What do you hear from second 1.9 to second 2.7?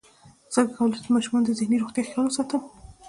خیال وساتم